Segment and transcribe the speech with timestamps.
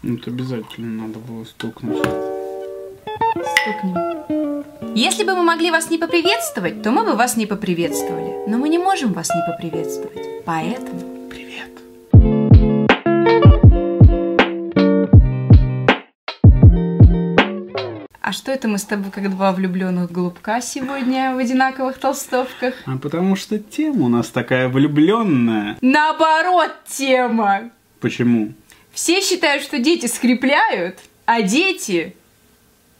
[0.00, 1.98] Ну, это обязательно надо было стукнуть.
[3.62, 4.64] Стукнем.
[4.94, 8.48] Если бы мы могли вас не поприветствовать, то мы бы вас не поприветствовали.
[8.48, 10.44] Но мы не можем вас не поприветствовать.
[10.44, 11.28] Поэтому...
[11.28, 11.70] Привет.
[18.20, 22.74] А что это мы с тобой, как два влюбленных голубка сегодня в одинаковых толстовках?
[22.86, 25.76] А потому что тема у нас такая влюбленная.
[25.80, 27.70] Наоборот, тема!
[28.00, 28.52] Почему?
[28.98, 32.16] Все считают, что дети скрепляют, а дети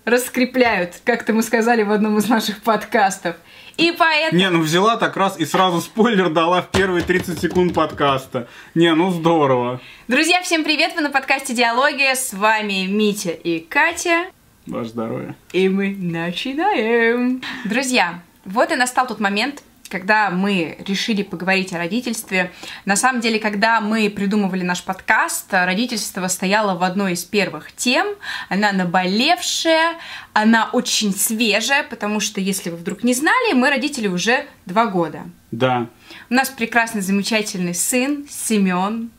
[0.04, 3.34] раскрепляют, как-то мы сказали в одном из наших подкастов.
[3.76, 4.40] И поэтому...
[4.40, 8.46] Не, ну взяла так раз и сразу спойлер дала в первые 30 секунд подкаста.
[8.76, 9.80] Не, ну здорово.
[10.06, 10.92] Друзья, всем привет!
[10.94, 12.14] Вы на подкасте «Диалоги».
[12.14, 14.26] С вами Митя и Катя.
[14.66, 15.34] Ваше здоровье.
[15.52, 17.42] И мы начинаем.
[17.64, 22.52] Друзья, вот и настал тот момент, когда мы решили поговорить о родительстве.
[22.84, 28.06] На самом деле, когда мы придумывали наш подкаст, родительство стояло в одной из первых тем.
[28.48, 29.96] Она наболевшая,
[30.32, 35.22] она очень свежая, потому что, если вы вдруг не знали, мы родители уже два года.
[35.50, 35.86] Да.
[36.30, 39.10] У нас прекрасный, замечательный сын Семен.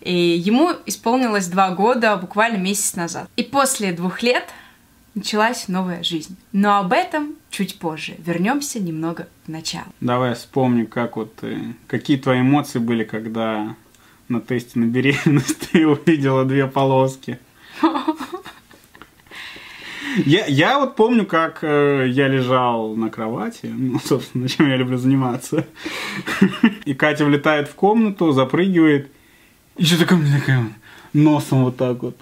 [0.00, 3.28] И ему исполнилось два года буквально месяц назад.
[3.36, 4.44] И после двух лет
[5.18, 6.36] началась новая жизнь.
[6.52, 8.14] Но об этом чуть позже.
[8.18, 9.86] Вернемся немного в начало.
[10.00, 13.74] Давай вспомним, как вот ты, какие твои эмоции были, когда
[14.28, 17.38] на тесте на беременность ты увидела две полоски.
[20.24, 24.96] Я, я вот помню, как э, я лежал на кровати, ну, собственно, чем я люблю
[24.96, 25.66] заниматься.
[26.84, 29.12] И Катя влетает в комнату, запрыгивает,
[29.76, 30.72] и что такое мне такая
[31.12, 32.16] носом вот так вот.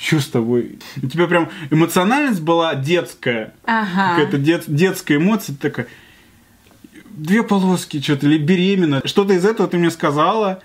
[0.00, 0.78] Что с тобой?
[1.02, 3.54] У тебя прям эмоциональность была детская.
[3.64, 4.16] Ага.
[4.16, 5.86] Какая-то дет, детская эмоция такая.
[7.10, 9.02] Две полоски, что-то, или беременна.
[9.04, 10.62] Что-то из этого ты мне сказала.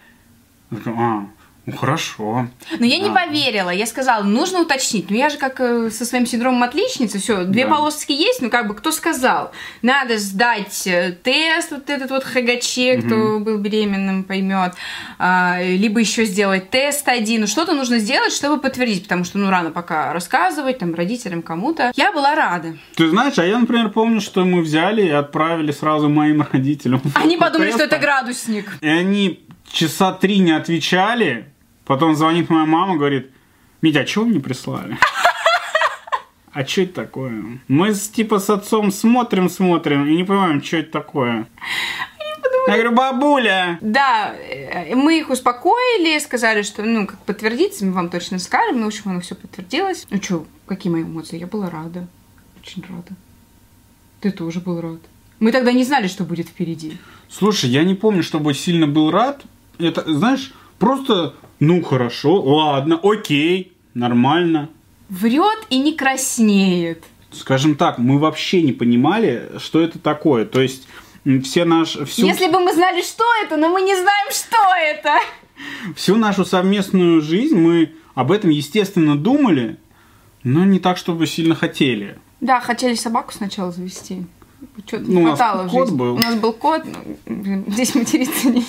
[0.86, 1.28] А,
[1.72, 2.48] ну хорошо.
[2.80, 3.14] Но я не А.
[3.14, 3.70] поверила.
[3.70, 5.10] Я сказала, нужно уточнить.
[5.10, 7.72] Ну я же как э, со своим синдромом отличницы, все, две Да.
[7.76, 9.52] полоски есть, ну как бы кто сказал?
[9.82, 14.74] Надо сдать э, тест, вот этот вот ХГЧ, кто был беременным, поймет.
[15.18, 17.42] А, либо еще сделать тест один.
[17.42, 21.92] Ну, Что-то нужно сделать, чтобы подтвердить, потому что ну рано пока рассказывать там родителям кому-то.
[21.96, 22.78] Я была рада.
[22.96, 27.02] Ты знаешь, а я, например, помню, что мы взяли и отправили сразу моим родителям.
[27.16, 27.96] Они подумали, что теста.
[27.96, 28.78] это градусник.
[28.82, 31.46] И они часа три не отвечали.
[31.90, 33.32] Потом звонит моя мама, говорит,
[33.82, 34.96] Митя, а чего мне прислали?
[36.52, 37.60] А что это такое?
[37.68, 41.48] Мы типа с отцом смотрим, смотрим и не понимаем, что это такое.
[42.68, 43.78] Я говорю, бабуля!
[43.82, 48.80] Да, э, мы их успокоили, сказали, что, ну, как подтвердится, мы вам точно скажем.
[48.80, 50.06] Ну, в общем, оно все подтвердилось.
[50.10, 51.40] Ну, что, какие мои эмоции?
[51.40, 52.08] Я была рада.
[52.62, 53.16] Очень рада.
[54.20, 55.00] Ты тоже был рад.
[55.40, 56.98] Мы тогда не знали, что будет впереди.
[57.30, 59.44] Слушай, я не помню, чтобы сильно был рад.
[59.78, 64.70] Это, знаешь, просто, ну хорошо, ладно, окей, нормально.
[65.10, 67.04] Врет и не краснеет.
[67.32, 70.46] Скажем так, мы вообще не понимали, что это такое.
[70.46, 70.88] То есть
[71.44, 75.20] все наш, всю, Если бы мы знали, что это, но мы не знаем, что это.
[75.96, 79.78] всю нашу совместную жизнь мы об этом, естественно, думали,
[80.44, 82.18] но не так, чтобы сильно хотели.
[82.42, 84.24] Да, хотели собаку сначала завести.
[84.88, 85.96] Что-то Ну, не у нас хватало в жизни.
[85.98, 86.16] был.
[86.16, 88.64] У нас был кот, ну, блин, здесь материться не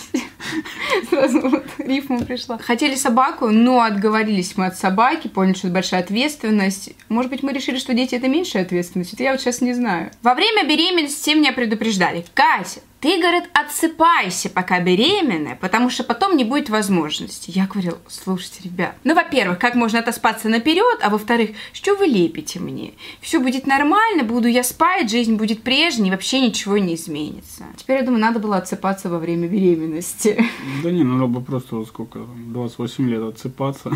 [1.09, 2.59] Сразу вот рифма пришла.
[2.59, 6.93] Хотели собаку, но отговорились мы от собаки, поняли, что это большая ответственность.
[7.09, 9.15] Может быть, мы решили, что дети это меньшая ответственность.
[9.15, 10.11] Это я вот сейчас не знаю.
[10.23, 12.25] Во время беременности меня предупреждали.
[12.35, 17.51] Катя, ты, говорит, отсыпайся, пока беременная, потому что потом не будет возможности.
[17.55, 22.61] Я говорила, слушайте, ребят, ну, во-первых, как можно отоспаться наперед, а во-вторых, что вы лепите
[22.61, 22.93] мне?
[23.21, 27.65] Все будет нормально, буду я спать, жизнь будет прежней, вообще ничего не изменится.
[27.77, 30.45] Теперь, я думаю, надо было отсыпаться во время беременности.
[30.83, 33.93] Да не, надо бы просто вот сколько, там, 28 лет отсыпаться.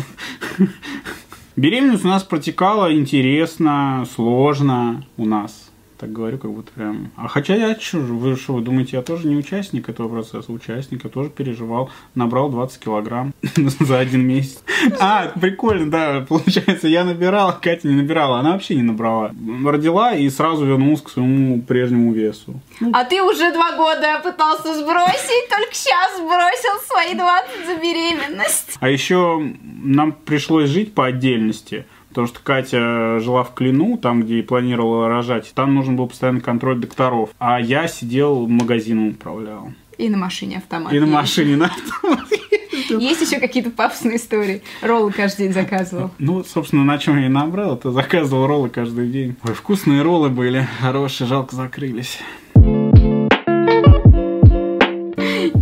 [1.55, 5.64] Беременность у нас протекала интересно, сложно у нас.
[5.97, 7.11] Так говорю, как будто прям...
[7.15, 10.51] А хотя я вы что, вы думаете, я тоже не участник этого процесса?
[10.51, 11.89] Участник, я тоже переживал.
[12.15, 13.33] Набрал 20 килограмм
[13.79, 14.61] за один месяц.
[14.99, 18.39] А, прикольно, да, получается, я набирал, Катя не набирала.
[18.39, 19.31] Она вообще не набрала.
[19.65, 22.59] Родила и сразу вернулась к своему прежнему весу.
[22.91, 28.77] А ты уже два года пытался сбросить, только сейчас сбросил свои 20 за беременность.
[28.79, 34.39] А еще нам пришлось жить по отдельности, потому что Катя жила в Клину, там, где
[34.39, 35.51] и планировала рожать.
[35.53, 37.31] Там нужен был постоянный контроль докторов.
[37.39, 39.73] А я сидел магазином управлял.
[39.97, 40.93] И на машине автомат.
[40.93, 42.39] И на машине на автомате.
[42.89, 44.61] Есть еще какие-то пафосные истории.
[44.81, 46.11] Роллы каждый день заказывал.
[46.17, 49.35] Ну, собственно, на чем я и набрал, это заказывал роллы каждый день.
[49.43, 52.19] Ой, вкусные роллы были, хорошие, жалко закрылись.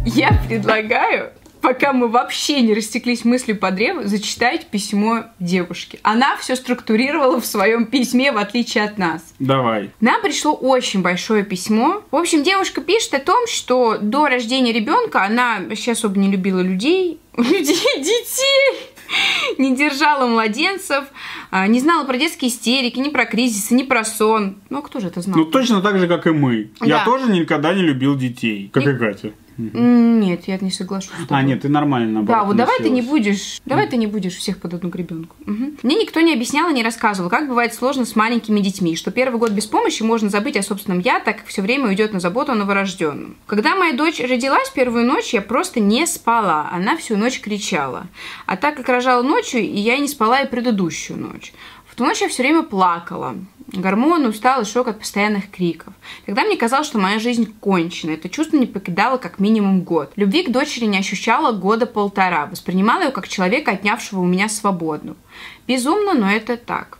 [0.05, 1.31] Я предлагаю
[1.63, 5.97] пока мы вообще не растеклись мыслью по древу, зачитать письмо девушки.
[6.03, 9.33] Она все структурировала в своем письме, в отличие от нас.
[9.39, 9.89] Давай.
[10.01, 12.03] Нам пришло очень большое письмо.
[12.11, 16.59] В общем, девушка пишет о том, что до рождения ребенка она вообще особо не любила
[16.59, 18.89] людей, людей, детей,
[19.57, 21.05] не держала младенцев,
[21.49, 24.57] а, не знала про детские истерики, ни про кризисы, ни про сон.
[24.69, 25.37] Ну, а кто же это знал?
[25.37, 26.71] Ну, точно так же, как и мы.
[26.81, 27.05] Я Да.
[27.05, 29.31] тоже никогда не любил детей, как и Катя.
[29.57, 31.11] Нет, я не соглашусь.
[31.29, 34.35] А, нет, ты нормально наоборот, Да, вот давай ты не будешь, давай ты не будешь
[34.35, 35.35] всех под одну гребенку.
[35.45, 35.77] Мгм.
[35.83, 39.37] Мне никто не объяснял и не рассказывал, как бывает сложно с маленькими детьми, что первый
[39.37, 42.51] год без помощи можно забыть о собственном я, так как все время уйдет на заботу
[42.51, 43.35] о новорожденном.
[43.45, 48.07] Когда моя дочь родилась первую ночь, я просто не спала, она всю ночь кричала.
[48.45, 51.53] А так как рожала ночью, и я не спала и предыдущую ночь.
[51.93, 53.35] В ту ночь я все время плакала.
[53.67, 55.93] Гормоны, усталый шок от постоянных криков.
[56.25, 58.13] Тогда мне казалось, что моя жизнь кончена.
[58.13, 60.11] Это чувство не покидало как минимум год.
[60.15, 62.47] Любви к дочери не ощущала года полтора.
[62.47, 65.15] Воспринимала ее как человека, отнявшего у меня свободу.
[65.67, 66.97] Безумно, но это так.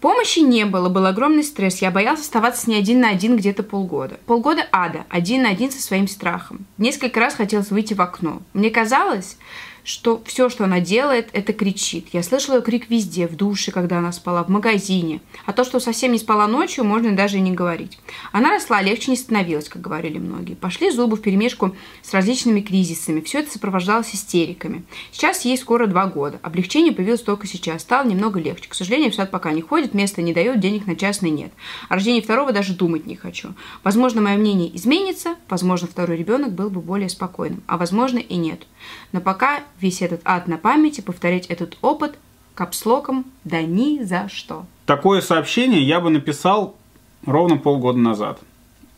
[0.00, 1.80] Помощи не было, был огромный стресс.
[1.80, 4.18] Я боялся оставаться с ней один на один где-то полгода.
[4.26, 6.66] Полгода ада, один на один со своим страхом.
[6.76, 8.42] Несколько раз хотелось выйти в окно.
[8.52, 9.36] Мне казалось,
[9.84, 12.08] что все, что она делает, это кричит.
[12.12, 15.20] Я слышала ее крик везде, в душе, когда она спала, в магазине.
[15.46, 17.98] А то, что совсем не спала ночью, можно даже и не говорить.
[18.30, 20.54] Она росла, легче не становилась, как говорили многие.
[20.54, 23.20] Пошли зубы в перемешку с различными кризисами.
[23.20, 24.84] Все это сопровождалось истериками.
[25.10, 26.38] Сейчас ей скоро два года.
[26.42, 27.82] Облегчение появилось только сейчас.
[27.82, 28.68] Стало немного легче.
[28.68, 31.52] К сожалению, в сад пока не ходит, места не дает, денег на частный нет.
[31.88, 33.54] О рождении второго даже думать не хочу.
[33.82, 38.66] Возможно, мое мнение изменится, возможно, второй ребенок был бы более спокойным, а возможно и нет.
[39.12, 42.18] Но пока весь этот ад на памяти, повторять этот опыт
[42.54, 44.66] капслоком да ни за что.
[44.86, 46.76] Такое сообщение я бы написал
[47.24, 48.40] ровно полгода назад.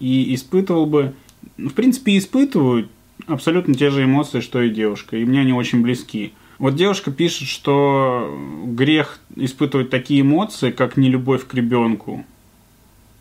[0.01, 1.15] И испытывал бы,
[1.57, 2.89] ну, в принципе, испытываю
[3.27, 5.17] абсолютно те же эмоции, что и девушка.
[5.17, 6.35] И мне они очень близки.
[6.59, 8.33] Вот девушка пишет, что
[8.65, 12.25] грех испытывать такие эмоции, как нелюбовь к ребенку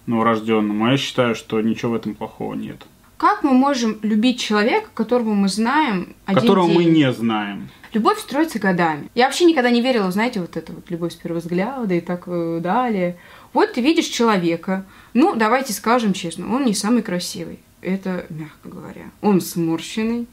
[0.06, 0.86] новорожденному.
[0.86, 2.86] А я считаю, что ничего в этом плохого нет.
[3.24, 6.96] Как мы можем любить человека, которого мы знаем один Которого мы день?
[6.96, 7.70] не знаем.
[7.94, 9.08] Любовь строится годами.
[9.16, 12.24] Я вообще никогда не верила, знаете, вот это вот любовь с первого взгляда и так
[12.26, 13.16] э, далее.
[13.54, 17.60] Вот ты видишь человека, ну, давайте скажем честно, он не самый красивый.
[17.82, 19.06] Это, мягко говоря.
[19.22, 20.28] Он сморщенный,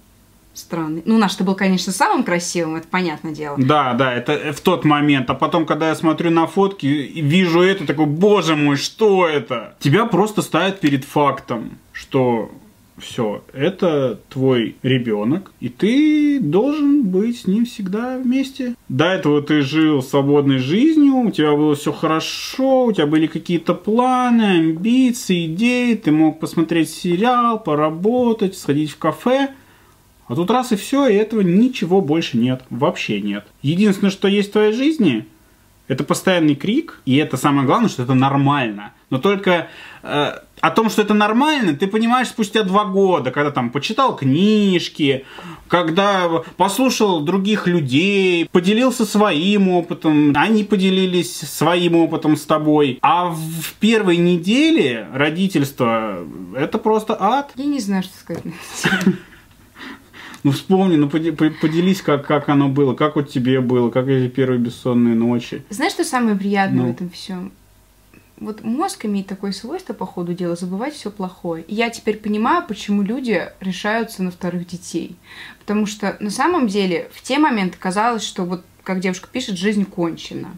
[0.52, 1.02] странный.
[1.04, 3.56] Ну, наш-то был, конечно, самым красивым, это понятное дело.
[3.56, 5.30] Да, да, это в тот момент.
[5.30, 9.76] А потом, когда я смотрю на фотки и вижу это, такой, боже мой, что это?
[9.78, 12.50] Тебя просто ставят перед фактом, что
[13.00, 18.74] все, это твой ребенок, и ты должен быть с ним всегда вместе.
[18.88, 23.74] До этого ты жил свободной жизнью, у тебя было все хорошо, у тебя были какие-то
[23.74, 29.50] планы, амбиции, идеи, ты мог посмотреть сериал, поработать, сходить в кафе.
[30.28, 32.62] А тут раз и все, и этого ничего больше нет.
[32.70, 33.46] Вообще нет.
[33.62, 35.26] Единственное, что есть в твоей жизни,
[35.90, 38.92] это постоянный крик, и это самое главное, что это нормально.
[39.10, 39.66] Но только
[40.04, 45.24] э, о том, что это нормально, ты понимаешь спустя два года, когда там почитал книжки,
[45.66, 53.00] когда послушал других людей, поделился своим опытом, они поделились своим опытом с тобой.
[53.02, 57.50] А в первой неделе родительства это просто ад.
[57.56, 58.52] Я не знаю, что сказать на.
[60.42, 64.58] Ну вспомни, ну поделись, как, как оно было, как вот тебе было, как эти первые
[64.58, 65.62] бессонные ночи.
[65.68, 66.88] Знаешь, что самое приятное Ну.
[66.88, 67.52] в этом всем?
[68.38, 71.62] Вот мозг имеет такое свойство, по ходу дела, забывать все плохое.
[71.64, 75.14] И я теперь понимаю, почему люди решаются на вторых детей.
[75.58, 79.84] Потому что на самом деле в те моменты казалось, что вот, как девушка пишет, жизнь
[79.84, 80.52] кончена.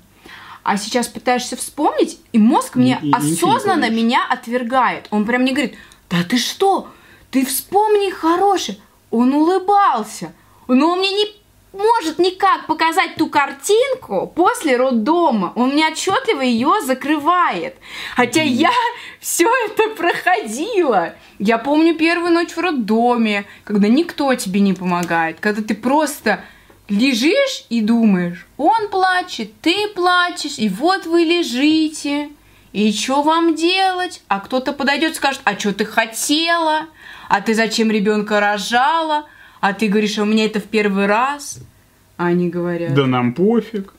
[0.63, 5.09] А сейчас пытаешься вспомнить, и мозг мне И- осознанно меня отвергает.
[5.11, 5.75] Он прям мне говорит,
[6.09, 6.89] да ты что?
[7.33, 8.79] Ты вспомни хороший.
[9.13, 10.33] Он улыбался.
[10.67, 11.27] Но он мне не
[11.73, 15.53] может никак показать ту картинку после роддома.
[15.55, 17.77] Он мне отчетливо ее закрывает.
[18.17, 18.73] Хотя я
[19.21, 21.15] все это проходила.
[21.39, 26.45] Я помню первую ночь в роддоме, когда никто тебе не помогает, когда ты просто
[26.89, 32.31] лежишь и думаешь, он плачет, ты плачешь, и вот вы лежите.
[32.73, 34.23] И что вам делать?
[34.29, 36.87] А кто-то подойдет и скажет, а что ты хотела?
[37.33, 39.25] А ты зачем ребенка рожала?
[39.63, 41.61] А ты говоришь, а у меня это в первый раз.
[42.19, 43.95] А они говорят, Да нам пофиг.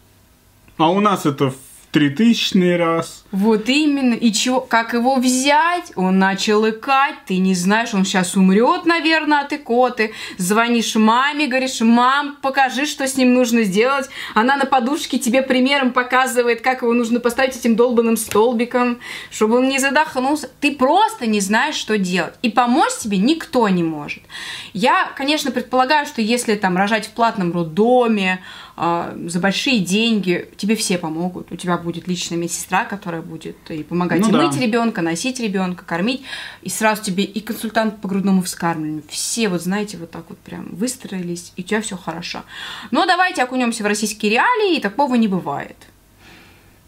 [0.77, 1.55] А у нас это в
[1.89, 3.22] тритысячный раз.
[3.33, 4.13] Вот именно.
[4.13, 5.91] И чего, как его взять?
[5.95, 10.13] Он начал икать, ты не знаешь, он сейчас умрет, наверное, от икоты.
[10.37, 14.07] Звонишь маме, говоришь, мам, покажи, что с ним нужно сделать.
[14.35, 18.99] Она на подушке тебе примером показывает, как его нужно поставить этим долбанным столбиком,
[19.31, 20.47] чтобы он не задохнулся.
[20.59, 22.35] Ты просто не знаешь, что делать.
[22.43, 24.21] И помочь тебе никто не может.
[24.73, 28.43] Я, конечно, предполагаю, что если там рожать в платном роддоме,
[28.75, 31.51] а, за большие деньги тебе все помогут.
[31.51, 34.43] У тебя будет личная медсестра, которая будет и помогать ну, и да.
[34.43, 36.23] мыть ребенка, носить ребенка, кормить.
[36.61, 39.03] И сразу тебе и консультант по грудному вскармливанию.
[39.09, 42.43] Все, вот знаете, вот так вот прям выстроились, и у тебя все хорошо.
[42.91, 45.77] Но давайте окунемся в российские реалии, и такого не бывает.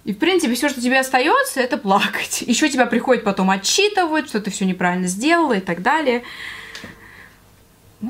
[0.06, 2.44] И, в принципе, все, что тебе остается, это плакать.
[2.46, 6.24] Еще тебя приходит потом отчитывать, что ты все неправильно сделала и так далее.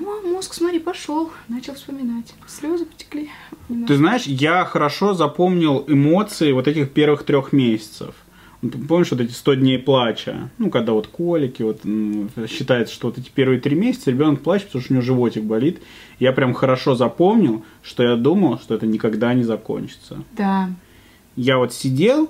[0.01, 2.33] Ну, а мозг, смотри, пошел, начал вспоминать.
[2.47, 3.29] Слезы потекли.
[3.69, 3.93] Немножко.
[3.93, 8.13] Ты знаешь, я хорошо запомнил эмоции вот этих первых трех месяцев.
[8.89, 10.49] Помнишь вот эти 100 дней плача?
[10.57, 11.81] Ну, когда вот колики, вот
[12.49, 15.81] считается, что вот эти первые три месяца ребенок плачет, потому что у него животик болит.
[16.19, 20.23] Я прям хорошо запомнил, что я думал, что это никогда не закончится.
[20.33, 20.69] Да.
[21.35, 22.29] Я вот сидел,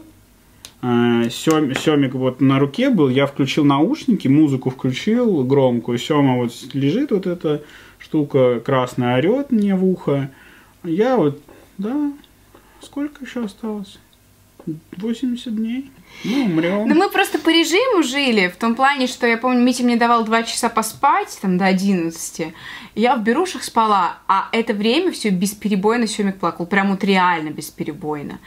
[0.85, 6.51] Э, Сем, Семик вот на руке был, я включил наушники, музыку включил громкую, Сема вот
[6.73, 7.63] лежит вот эта
[7.97, 10.29] штука красная, орет мне в ухо.
[10.83, 11.41] Я вот,
[11.79, 12.11] да,
[12.81, 13.97] сколько еще осталось?
[14.97, 15.91] 80 дней.
[16.23, 16.87] Ну, умрем.
[16.87, 20.23] Да мы просто по режиму жили, в том плане, что я помню, Митя мне давал
[20.23, 22.53] 2 часа поспать, там, до 11.
[22.93, 28.39] Я в берушах спала, а это время все бесперебойно Семик плакал, прям вот реально бесперебойно.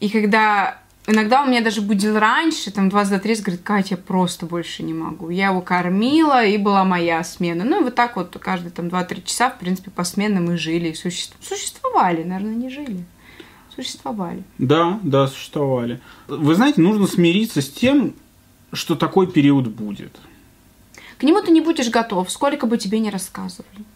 [0.00, 0.78] И когда
[1.10, 5.30] Иногда он меня даже будил раньше, там 20-30, говорит, Катя, просто больше не могу.
[5.30, 7.64] Я его кормила, и была моя смена.
[7.64, 10.90] Ну, и вот так вот каждые там 2-3 часа, в принципе, по сменам мы жили
[10.90, 13.06] и существовали, наверное, не жили.
[13.74, 14.42] Существовали.
[14.58, 15.98] Да, да, существовали.
[16.26, 18.14] Вы знаете, нужно смириться с тем,
[18.74, 20.14] что такой период будет.
[21.16, 23.86] К нему ты не будешь готов, сколько бы тебе ни рассказывали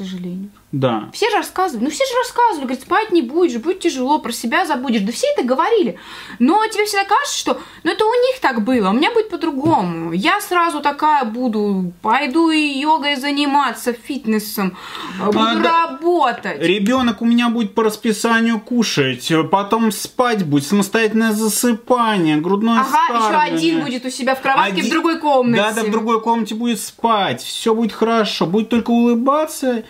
[0.00, 0.50] сожалению.
[0.72, 1.10] Да.
[1.12, 4.66] Все же рассказывали, ну все же рассказывали, говорят, спать не будешь, будет тяжело, про себя
[4.66, 5.02] забудешь.
[5.02, 5.98] Да все это говорили.
[6.38, 10.12] Но тебе всегда кажется, что ну это у них так было, у меня будет по-другому.
[10.12, 14.76] Я сразу такая буду, пойду и йогой заниматься, фитнесом,
[15.20, 16.60] а, буду а, работать.
[16.60, 23.54] Ребенок у меня будет по расписанию кушать, потом спать будет, самостоятельное засыпание, грудное Ага, еще
[23.56, 24.86] один будет у себя в кроватке один...
[24.86, 25.62] в другой комнате.
[25.62, 29.82] Да, да, в другой комнате будет спать, все будет хорошо, будет только улыбаться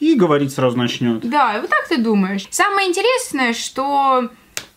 [0.00, 1.28] и говорить сразу начнет.
[1.28, 2.46] Да, вот так ты думаешь.
[2.50, 4.30] Самое интересное, что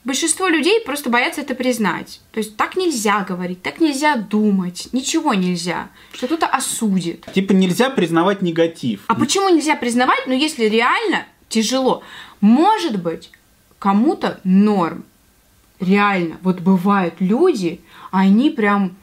[0.03, 2.21] большинство людей просто боятся это признать.
[2.31, 7.25] То есть так нельзя говорить, так нельзя думать, ничего нельзя, что кто-то осудит.
[7.33, 9.01] Типа нельзя признавать негатив.
[9.07, 10.25] А почему нельзя признавать?
[10.27, 12.03] Ну, если реально тяжело.
[12.39, 13.31] Может быть,
[13.79, 15.05] кому-то норм.
[15.79, 16.37] Реально.
[16.43, 18.95] Вот бывают люди, они прям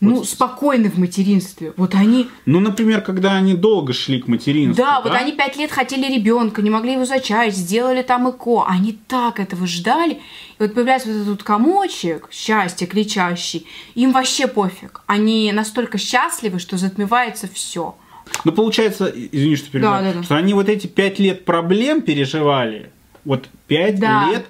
[0.00, 0.28] ну, вот.
[0.28, 1.72] спокойны в материнстве.
[1.76, 2.28] Вот они...
[2.44, 4.84] Ну, например, когда они долго шли к материнству.
[4.84, 5.08] Да, да?
[5.08, 8.66] вот они пять лет хотели ребенка, не могли его зачать, сделали там ЭКО.
[8.66, 10.14] Они так этого ждали.
[10.14, 10.20] И
[10.58, 15.02] вот появляется вот этот комочек, счастье кричащий, им вообще пофиг.
[15.06, 17.96] Они настолько счастливы, что затмевается все.
[18.44, 20.24] Ну, получается, извини, что перебиваю, да, да, да.
[20.24, 22.90] что они вот эти пять лет проблем переживали,
[23.24, 24.28] вот пять да.
[24.28, 24.46] лет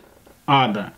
[0.47, 0.93] ада.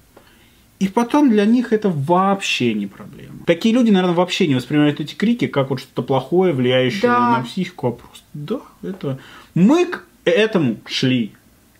[0.78, 3.40] И потом для них это вообще не проблема.
[3.46, 7.38] Такие люди, наверное, вообще не воспринимают эти крики как вот что-то плохое, влияющее да.
[7.38, 9.18] на психику, а просто да, это...
[9.54, 11.32] Мы к этому шли.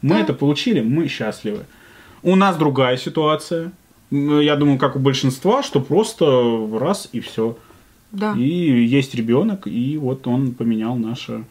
[0.02, 0.21] Мы да.
[0.21, 1.64] это получили, мы счастливы.
[2.23, 3.71] У нас другая ситуация.
[4.11, 7.57] Я думаю, как у большинства, что просто раз и все.
[8.11, 8.35] Да.
[8.37, 8.43] И
[8.87, 11.45] есть ребенок, и вот он поменял наше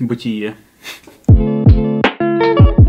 [0.00, 0.56] бытие.
[1.28, 2.81] На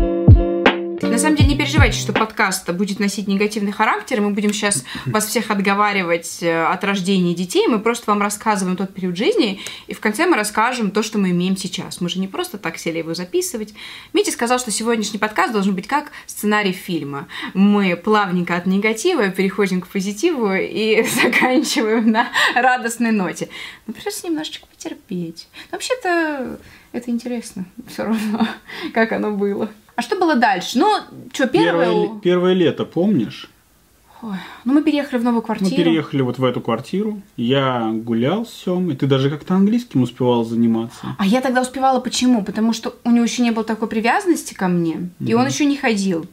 [1.24, 4.20] самом деле не переживайте, что подкаст будет носить негативный характер.
[4.20, 7.66] Мы будем сейчас вас всех отговаривать э, от рождения детей.
[7.66, 11.30] Мы просто вам рассказываем тот период жизни, и в конце мы расскажем то, что мы
[11.30, 12.02] имеем сейчас.
[12.02, 13.72] Мы же не просто так сели его записывать.
[14.12, 17.26] Митя сказал, что сегодняшний подкаст должен быть как сценарий фильма.
[17.54, 23.48] Мы плавненько от негатива переходим к позитиву и заканчиваем на радостной ноте.
[23.86, 25.48] Ну, придется немножечко потерпеть.
[25.72, 26.58] вообще-то
[26.92, 28.46] это интересно все равно,
[28.92, 29.70] как оно было.
[29.96, 30.78] А что было дальше?
[30.78, 30.92] Ну,
[31.32, 31.86] что, первое...
[31.86, 33.50] Первое, первое лето, помнишь?
[34.22, 35.70] Ой, ну мы переехали в новую квартиру.
[35.70, 37.20] Мы переехали вот в эту квартиру.
[37.36, 38.96] Я гулял с Семой.
[38.96, 41.14] Ты даже как-то английским успевал заниматься.
[41.18, 42.42] А я тогда успевала почему?
[42.42, 44.94] Потому что у него еще не было такой привязанности ко мне.
[44.94, 45.26] Mm-hmm.
[45.26, 46.26] И он еще не ходил.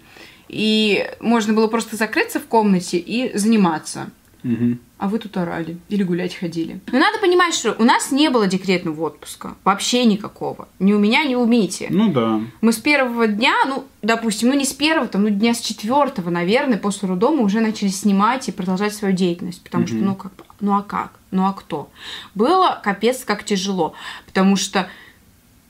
[0.48, 4.10] И можно было просто закрыться в комнате и заниматься.
[4.43, 4.79] Мгм.
[4.98, 6.79] а вы тут орали или гулять ходили.
[6.91, 9.55] Но надо понимать, что у нас не было декретного отпуска.
[9.63, 10.67] Вообще никакого.
[10.79, 11.88] Ни у меня, ни у Мити.
[11.89, 12.41] Ну да.
[12.62, 16.29] Мы с первого дня, ну, допустим, ну не с первого, там, ну дня с четвертого,
[16.29, 19.63] наверное, после роддома уже начали снимать и продолжать свою деятельность.
[19.63, 20.05] Потому что, Мгм.
[20.05, 21.12] ну как, ну а как?
[21.31, 21.89] Ну а кто?
[22.36, 23.93] Было капец как тяжело.
[24.27, 24.88] Потому что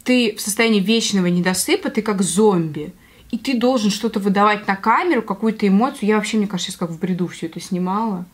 [0.03, 2.93] ты в состоянии вечного недосыпа, ты как зомби.
[3.29, 6.09] И ты должен что-то выдавать на камеру, какую-то эмоцию.
[6.09, 8.25] Я вообще, мне кажется, сейчас как в бреду все это снимала.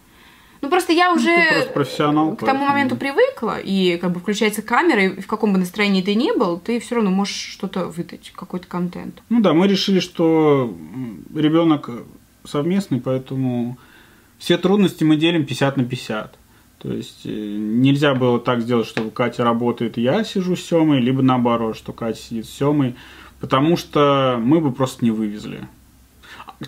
[0.61, 2.65] Ну, просто я уже ты просто профессионал, к тому поэтому.
[2.65, 6.59] моменту привыкла, и как бы включается камера, и в каком бы настроении ты ни был,
[6.59, 9.21] ты все равно можешь что-то выдать, какой-то контент.
[9.29, 10.73] Ну да, мы решили, что
[11.33, 11.89] ребенок
[12.43, 13.77] совместный, поэтому
[14.37, 16.37] все трудности мы делим 50 на 50.
[16.79, 20.99] То есть э, нельзя было так сделать, что Катя работает, и я сижу с Семой,
[20.99, 22.95] либо наоборот, что Катя сидит с Семой,
[23.39, 25.67] потому что мы бы просто не вывезли.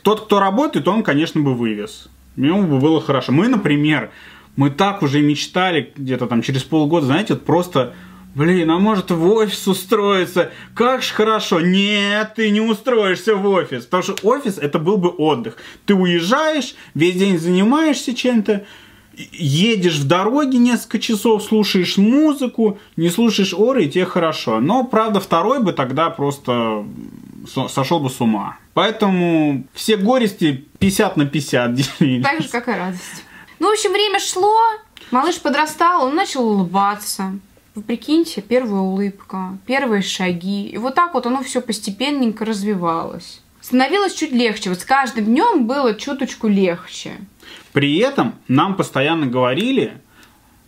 [0.03, 2.09] Тот, кто работает, он, конечно, бы вывез.
[2.47, 3.31] Ему бы было хорошо.
[3.31, 4.11] Мы, например,
[4.55, 7.93] мы так уже мечтали где-то там через полгода, знаете, вот просто
[8.35, 10.51] Блин, а может в офис устроиться?
[10.75, 11.61] Как ж хорошо.
[11.61, 13.85] Нет, ты не устроишься в офис.
[13.85, 15.57] Потому что офис это был бы отдых.
[15.87, 18.65] Ты уезжаешь, весь день занимаешься чем-то,
[19.31, 24.59] едешь в дороге несколько часов, слушаешь музыку, не слушаешь оры, и тебе хорошо.
[24.59, 26.85] Но, правда, второй бы тогда просто
[27.51, 28.57] со- сошел бы с ума.
[28.79, 32.23] Поэтому все горести 50 на 50 делили.
[32.23, 33.25] Так же, как и радость.
[33.59, 34.57] Ну, в общем, время шло,
[35.11, 37.33] малыш подрастал, он начал улыбаться.
[37.75, 40.69] Вы прикиньте, первая улыбка, первые шаги.
[40.69, 43.41] И вот так вот оно все постепенненько развивалось.
[43.59, 44.69] Становилось чуть легче.
[44.69, 47.17] Вот с каждым днем было чуточку легче.
[47.73, 49.97] При этом нам постоянно говорили,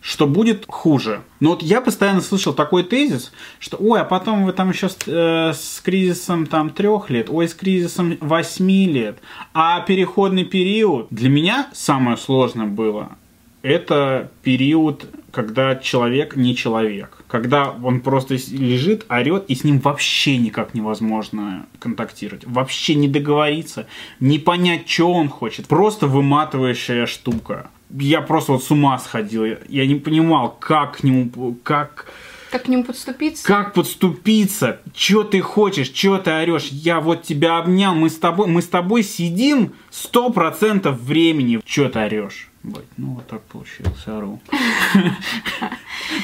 [0.02, 1.22] что будет хуже.
[1.40, 4.98] Но вот я постоянно слышал такой тезис, что ой, а потом вы там еще с,
[5.06, 9.18] э, с кризисом там трех лет, ой, с кризисом восьми лет.
[9.54, 13.12] А переходный период для меня самое сложное было.
[13.62, 17.22] Это период, когда человек не человек.
[17.28, 22.44] Когда он просто лежит, орет, и с ним вообще никак невозможно контактировать.
[22.44, 23.86] Вообще не договориться,
[24.18, 25.68] не понять, что он хочет.
[25.68, 27.70] Просто выматывающая штука.
[27.92, 29.44] Я просто вот с ума сходил.
[29.44, 32.06] Я- Я не понимал, как к нему, как,
[32.50, 33.44] Как к нему подступиться?
[33.46, 36.68] как подступиться, что ты хочешь, что ты орешь.
[36.70, 41.60] Я вот тебя обнял, мы с тобой, мы с тобой сидим сто процентов времени.
[41.66, 42.48] Что ты орешь?
[42.62, 44.38] Бать, ну вот так получилось, ору.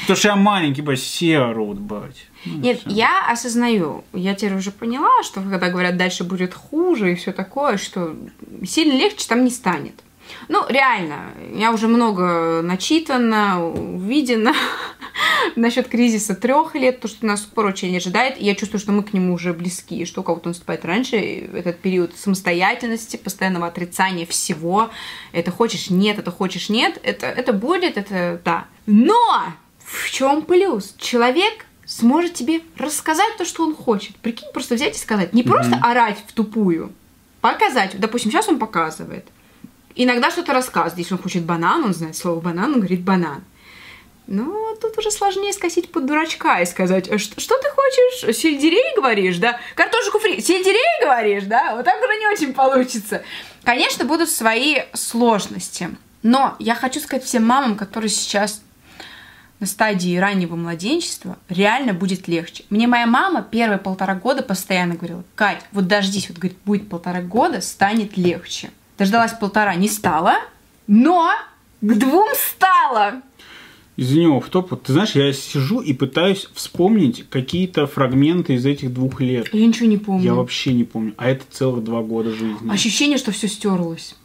[0.01, 2.25] Потому что я маленький, бать, все орут, бать.
[2.45, 7.15] Ну, Нет, я осознаю, я теперь уже поняла, что когда говорят дальше будет хуже и
[7.15, 8.15] все такое, что
[8.65, 9.95] сильно легче там не станет.
[10.47, 14.53] Ну, реально, я уже много начитана, увидена
[15.55, 18.39] насчет кризиса трех лет, то, что нас скоро очень ожидает.
[18.39, 21.17] И я чувствую, что мы к нему уже близки, и что у кого-то наступает раньше.
[21.17, 24.89] Этот период самостоятельности, постоянного отрицания всего.
[25.31, 26.99] Это хочешь нет, это хочешь нет.
[27.03, 28.65] Это, это будет, это да.
[28.85, 30.95] Но в чем плюс?
[30.97, 34.15] Человек сможет тебе рассказать то, что он хочет.
[34.17, 35.33] Прикинь, просто взять и сказать.
[35.33, 36.93] Не просто орать в тупую,
[37.41, 37.99] показать.
[37.99, 39.25] Допустим, сейчас он показывает.
[40.01, 40.97] Иногда что-то рассказывает.
[40.97, 43.43] Если он хочет банан, он знает слово банан, он говорит банан.
[44.27, 48.37] Ну, тут уже сложнее скосить под дурачка и сказать, «А что, что ты хочешь?
[48.37, 49.59] Сельдерей говоришь, да?
[49.75, 50.39] Картошку фри.
[50.39, 51.75] Сельдерей говоришь, да?
[51.75, 53.23] Вот так уже не очень получится.
[53.65, 55.89] Конечно, будут свои сложности.
[56.23, 58.61] Но я хочу сказать всем мамам, которые сейчас
[59.59, 62.63] на стадии раннего младенчества, реально будет легче.
[62.69, 67.21] Мне моя мама первые полтора года постоянно говорила, Кать, вот дождись, вот, говорит, будет полтора
[67.21, 68.71] года, станет легче.
[68.99, 70.35] Дождалась полтора, не стало,
[70.85, 71.31] но
[71.79, 73.21] к двум стало.
[73.95, 74.81] Извини, в топ.
[74.83, 79.47] Ты знаешь, я сижу и пытаюсь вспомнить какие-то фрагменты из этих двух лет.
[79.53, 80.23] Я ничего не помню.
[80.23, 81.13] Я вообще не помню.
[81.17, 82.69] А это целых два года жизни.
[82.69, 84.15] Ощущение, что все стерлось.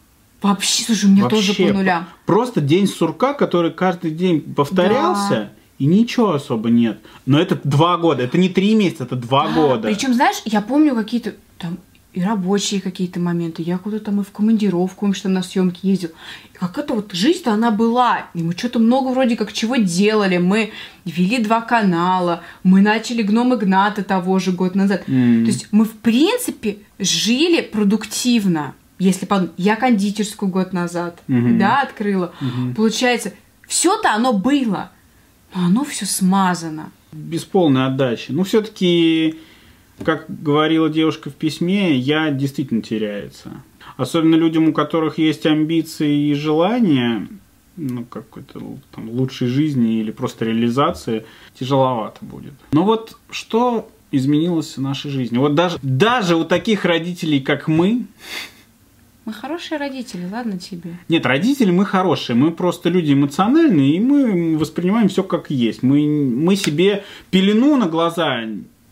[0.43, 2.07] Вообще, слушай, у меня тоже Вообще, по нулям.
[2.27, 5.51] Просто день сурка, который каждый день повторялся, Да.
[5.79, 6.99] и ничего особо нет.
[7.27, 8.23] Но это два года.
[8.25, 9.89] Это не три месяца, это два года.
[9.89, 11.79] Причем, знаешь, я помню какие-то там
[12.15, 13.63] и рабочие какие-то моменты.
[13.63, 16.11] Я куда-то и в командировку, что на съемки ездил.
[16.53, 18.27] И как это вот жизнь-то она была.
[18.35, 20.39] И мы что-то много вроде как чего делали.
[20.39, 20.71] Мы
[21.05, 22.43] вели два канала.
[22.63, 25.03] Мы начали гном Игната того же год назад.
[25.09, 25.45] М.
[25.45, 28.75] То есть мы, в принципе, жили продуктивно.
[29.01, 31.59] Если подумать, я кондитерскую год назад, Мгм.
[31.59, 32.33] да, открыла.
[32.41, 32.75] Мгм.
[32.77, 33.33] Получается,
[33.67, 34.93] все-то оно было,
[35.53, 36.91] но оно все смазано.
[37.11, 38.31] Без полной отдачи.
[38.31, 39.41] Ну, все-таки,
[40.03, 43.51] как говорила девушка в письме, я действительно теряется.
[43.97, 47.29] Особенно людям, у которых есть амбиции и желания,
[47.77, 51.25] ну, какой-то там лучшей жизни или просто реализации,
[51.59, 52.55] тяжеловато будет.
[52.73, 55.39] Но вот что изменилось в нашей жизни?
[55.39, 58.07] Вот даже, даже у таких родителей, как мы,
[59.25, 60.99] Мы хорошие родители, ладно тебе.
[61.09, 65.83] Нет, родители мы хорошие, мы просто люди эмоциональные, и мы воспринимаем все как есть.
[65.83, 68.45] Мы, мы себе пелену на глаза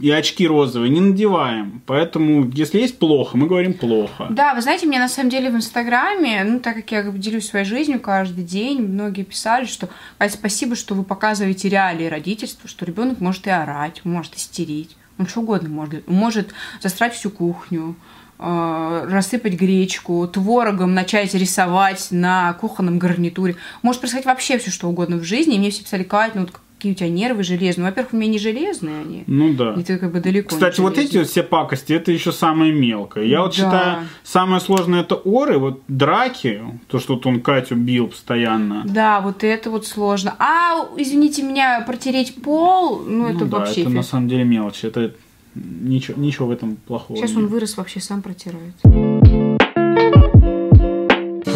[0.02, 1.80] и очки розовые не надеваем.
[1.86, 4.26] Поэтому, если есть плохо, мы говорим плохо.
[4.30, 7.64] Да, вы знаете, мне на самом деле в Инстаграме, ну, так как я делюсь своей
[7.64, 9.88] жизнью каждый день, многие писали, что
[10.18, 15.28] Ать, спасибо, что вы показываете реалии родительства, что ребенок может и орать, может истерить, он
[15.28, 16.08] что угодно может.
[16.08, 17.94] Может засрать всю кухню,
[18.40, 23.54] э, рассыпать гречку, творогом начать рисовать на кухонном гарнитуре.
[23.82, 25.54] Может происходить вообще все что угодно в жизни.
[25.54, 26.50] И мне все писали, Кать, ну вот
[26.82, 27.86] какие у тебя нервы железные.
[27.86, 29.22] Во-первых, у меня не железные они.
[29.28, 29.74] Ну да.
[29.74, 33.24] И ты как бы далеко Кстати, вот эти вот все пакости, это еще самое мелкое.
[33.24, 33.54] Я вот Да.
[33.56, 38.82] считаю, самое сложное это оры, вот драки, то, что вот он Катю бил постоянно.
[38.84, 40.34] Да, вот это вот сложно.
[40.40, 44.10] А, извините меня, протереть пол, ну, это Ну да, вообще это на фиг.
[44.10, 44.82] самом деле мелочь.
[44.82, 45.12] Это
[45.54, 47.38] ничего, ничего в этом плохого Сейчас нет.
[47.38, 48.74] он вырос, вообще сам протирает.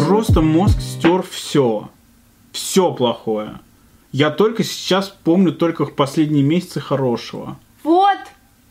[0.07, 1.89] Просто мозг стер все.
[2.53, 3.59] Все плохое.
[4.11, 7.59] Я только сейчас помню только последние месяцы хорошего.
[7.83, 8.17] Вот,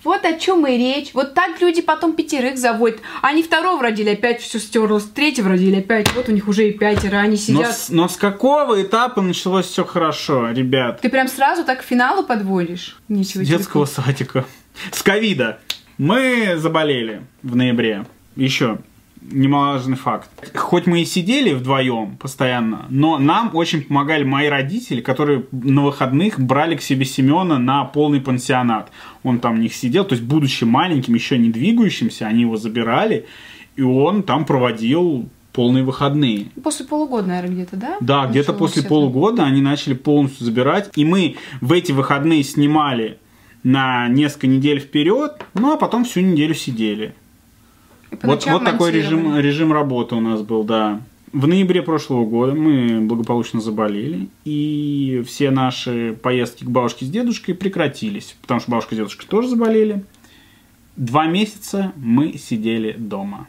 [0.02, 1.10] вот о чем и речь.
[1.14, 3.00] Вот так люди потом пятерых заводят.
[3.22, 5.04] Они второго родили, опять все стерлось.
[5.04, 6.12] Третьего родили, опять.
[6.14, 7.16] Вот у них уже и пятеро.
[7.18, 7.76] Они Но сидят.
[7.76, 11.00] с, но с какого этапа началось все хорошо, ребят?
[11.00, 12.96] Ты прям сразу так к финалу подводишь?
[13.08, 14.44] Ничего С детского садика.
[14.92, 15.58] С ковида.
[15.98, 18.04] Мы заболели в ноябре.
[18.36, 18.78] Еще
[19.30, 20.30] немаловажный факт.
[20.54, 26.40] Хоть мы и сидели вдвоем постоянно, но нам очень помогали мои родители, которые на выходных
[26.40, 28.90] брали к себе Семена на полный пансионат.
[29.22, 33.26] Он там у них сидел, то есть будучи маленьким, еще не двигающимся, они его забирали,
[33.76, 36.46] и он там проводил полные выходные.
[36.62, 37.96] После полугода, наверное, где-то, да?
[38.00, 38.90] Да, где-то после это?
[38.90, 40.90] полугода они начали полностью забирать.
[40.94, 43.18] И мы в эти выходные снимали
[43.62, 47.14] на несколько недель вперед, ну а потом всю неделю сидели.
[48.20, 51.00] По Вот, вот такой режим, режим работы у нас был, да.
[51.32, 57.54] В ноябре прошлого года мы благополучно заболели, и все наши поездки к бабушке с дедушкой
[57.54, 60.04] прекратились, потому что бабушка и дедушка тоже заболели.
[60.96, 63.48] Два месяца мы сидели дома,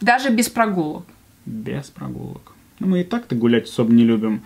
[0.00, 1.04] Даже без прогулок.
[1.44, 2.54] без прогулок.
[2.78, 4.42] Ну, мы и так-то гулять особо не любим,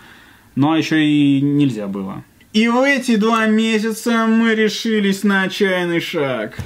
[0.56, 2.24] но еще и нельзя было.
[2.52, 6.56] И в эти два месяца мы решились на отчаянный шаг.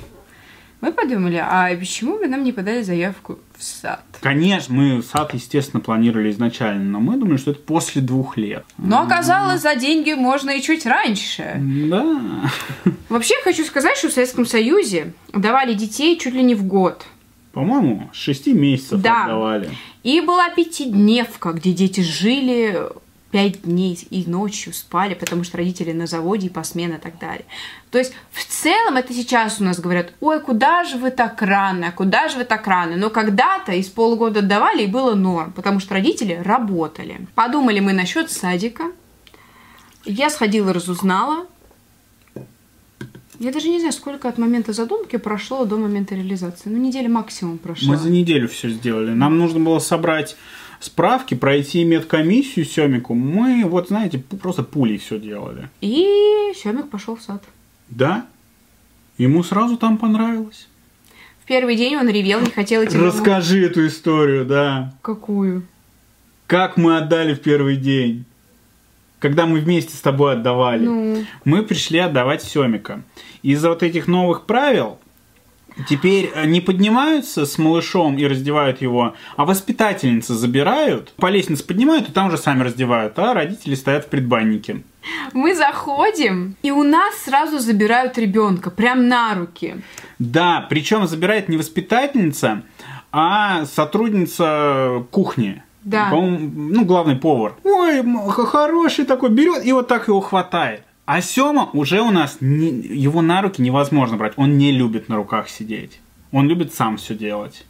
[0.81, 4.03] Мы подумали, а почему бы нам не подали заявку в сад?
[4.23, 8.65] Конечно, мы сад, естественно, планировали изначально, но мы думали, что это после двух лет.
[8.79, 11.57] Но оказалось, за деньги можно и чуть раньше.
[11.59, 12.21] Да.
[13.11, 17.05] Вообще, хочу сказать, что в Советском Союзе давали детей чуть ли не в год.
[17.53, 19.25] По-моему, с шести месяцев Да.
[19.25, 19.69] отдавали.
[20.03, 22.81] И была пятидневка, где дети жили
[23.31, 27.45] пять дней и ночью спали, потому что родители на заводе и посменно и так далее.
[27.91, 31.93] То есть в целом это сейчас у нас говорят, ой, куда же вы так рано,
[31.93, 32.97] куда же вы так рано.
[32.97, 37.27] Но когда-то из полугода давали и было норм, потому что родители работали.
[37.35, 38.85] Подумали мы насчет садика.
[40.05, 41.47] Я сходила, разузнала.
[43.39, 46.69] Я даже не знаю, сколько от момента задумки прошло до момента реализации.
[46.69, 47.93] Ну, неделя максимум прошла.
[47.93, 49.13] Мы за неделю все сделали.
[49.13, 50.37] Нам нужно было собрать
[50.81, 53.15] справки, пройти медкомиссию Семику.
[53.15, 55.69] Мы, вот знаете, просто пулей все делали.
[55.81, 57.45] И Семик пошел в сад.
[57.89, 58.27] Да?
[59.19, 60.67] Ему сразу там понравилось.
[61.43, 62.97] В первый день он ревел, не хотел идти.
[62.97, 64.95] Расскажи эту историю, да.
[65.03, 65.67] Какую?
[66.47, 68.25] Как мы отдали в первый день?
[69.19, 70.85] Когда мы вместе с тобой отдавали.
[70.85, 73.03] Ну, мы пришли отдавать Семика.
[73.43, 74.99] Из-за вот этих новых правил
[75.89, 82.09] теперь э, не поднимаются с малышом и раздевают его, а воспитательницы забирают, по лестнице поднимают
[82.09, 84.83] и там уже сами раздевают, а родители стоят в предбаннике.
[85.33, 89.77] мы заходим, и у нас сразу забирают ребенка, прям на руки.
[90.19, 92.63] Да, причем забирает не воспитательница,
[93.13, 95.63] а сотрудница кухни.
[95.83, 96.11] Да.
[96.11, 97.55] По-моему, ну, главный повар.
[97.65, 100.83] Ой, хороший такой, берет и вот так его хватает.
[101.13, 104.35] А Сема уже у нас, не- его на руки невозможно брать.
[104.37, 105.99] Он не любит на руках сидеть.
[106.31, 107.65] Он любит сам все делать.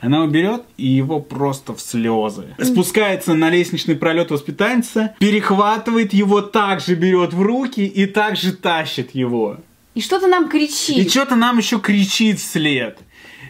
[0.00, 2.48] Она его берет и его просто в слезы.
[2.60, 9.58] Спускается на лестничный пролет воспитательница, перехватывает его, также берет в руки и также тащит его.
[9.94, 11.10] И что-то нам И кричит.
[11.12, 12.98] что-то нам еще кричит вслед.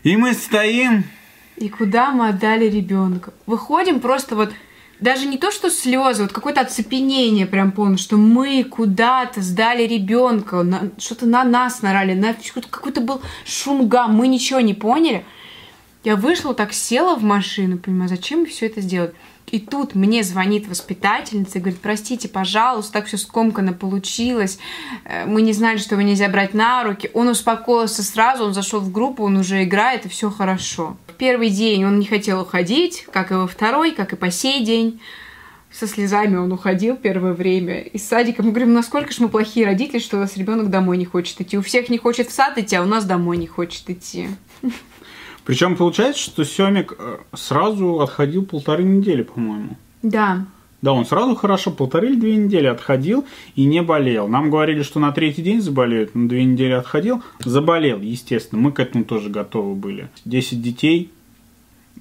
[0.02, 1.04] И мы стоим,
[1.56, 3.32] И куда мы отдали ребенка?
[3.46, 4.50] Выходим просто вот
[5.00, 10.62] даже не то, что слезы, вот какое-то оцепенение прям полное, что мы куда-то сдали ребенка,
[10.62, 15.24] на- что-то на нас нарали, на какой-то- был шумгам, мы ничего не поняли.
[16.04, 19.12] Я вышла, так села в машину, понимаю, зачем все это сделать.
[19.50, 24.58] И тут мне звонит воспитательница и говорит, простите, пожалуйста, так все скомканно получилось,
[25.04, 27.10] Э, мы не знали, что его нельзя брать на руки.
[27.14, 30.96] Он успокоился сразу, он зашел в группу, он уже играет, и все хорошо.
[31.20, 35.00] Первый день он не хотел уходить, как и во второй, как и по сей день.
[35.70, 38.42] Со слезами он уходил первое время из садика.
[38.42, 41.58] Мы говорим, насколько же мы плохие родители, что у нас ребенок домой не хочет идти.
[41.58, 44.28] У всех не хочет в сад идти, а у нас домой не хочет идти.
[45.44, 49.76] Причем получается, что Семик э, сразу отходил полторы недели, по-моему.
[50.02, 50.46] Да.
[50.82, 54.28] Да, он сразу хорошо полторы или две недели отходил и не болел.
[54.28, 58.60] Нам говорили, что на третий день заболеет, но две недели отходил, заболел, естественно.
[58.62, 60.08] Мы к этому тоже готовы были.
[60.24, 61.10] Десять детей,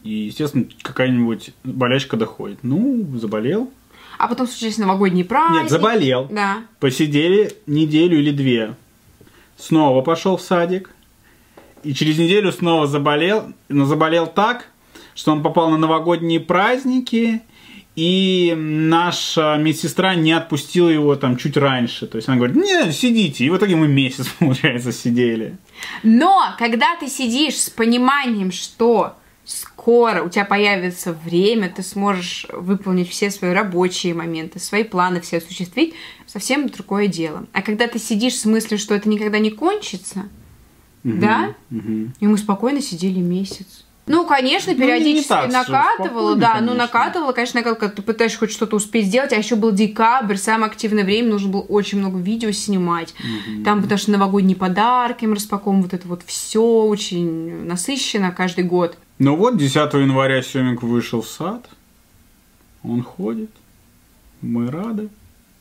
[0.03, 2.59] и, естественно, какая-нибудь болячка доходит.
[2.63, 3.69] Ну, заболел.
[4.17, 5.61] А потом случились новогодние праздники.
[5.61, 6.27] Нет, заболел.
[6.31, 6.63] Да.
[6.79, 8.75] Посидели неделю или две.
[9.57, 10.91] Снова пошел в садик.
[11.83, 13.53] И через неделю снова заболел.
[13.67, 14.67] Но заболел так,
[15.15, 17.41] что он попал на новогодние праздники.
[17.99, 22.07] И наша медсестра не отпустила его там чуть раньше.
[22.07, 23.43] То есть она говорит, не, сидите.
[23.43, 25.57] И в итоге мы месяц, получается, сидели.
[26.01, 33.09] Но когда ты сидишь с пониманием, что скоро у тебя появится время, ты сможешь выполнить
[33.09, 35.93] все свои рабочие моменты, свои планы все осуществить,
[36.25, 37.47] совсем другое дело.
[37.51, 40.19] А когда ты сидишь с мыслью, что это никогда не кончится,
[41.03, 42.11] угу, да, угу.
[42.17, 43.83] и мы спокойно сидели месяц.
[44.09, 46.71] Ну, конечно, периодически ну, накатывало, да, конечно.
[46.71, 50.71] ну накатывало, конечно, когда ты пытаешься хоть что-то успеть сделать, а еще был декабрь, самое
[50.71, 53.13] активное время, нужно было очень много видео снимать.
[53.19, 53.63] Угу.
[53.63, 58.97] Там, потому что новогодние подарки мы распаковываем, вот это вот все очень насыщенно каждый год.
[59.19, 61.69] Ну вот, 10 января Семик вышел в сад,
[62.81, 63.51] он ходит,
[64.41, 65.09] мы рады.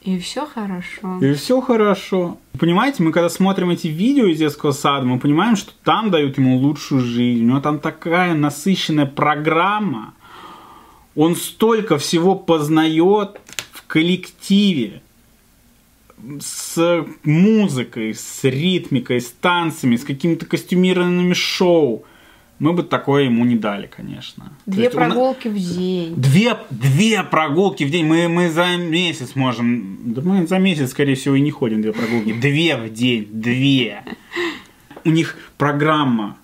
[0.09, 1.19] И все хорошо.
[1.21, 2.39] И все хорошо.
[2.59, 6.57] Понимаете, мы когда смотрим эти видео из детского сада, мы понимаем, что там дают ему
[6.57, 7.45] лучшую жизнь.
[7.45, 10.15] У него там такая насыщенная программа.
[11.15, 13.39] Он столько всего познает
[13.71, 15.03] в коллективе
[16.41, 22.07] с музыкой, с ритмикой, с танцами, с какими-то костюмированными шоу
[22.59, 24.53] мы бы такое ему не дали, конечно.
[24.67, 25.55] Две прогулки он...
[25.55, 26.15] в день.
[26.17, 28.07] Две, две прогулки в день.
[28.07, 29.99] Мы, мы за месяц можем...
[30.13, 32.33] Да мы за месяц, скорее всего, и не ходим две прогулки.
[32.33, 33.29] Две в день.
[33.31, 34.03] Две.
[35.05, 36.37] У них программа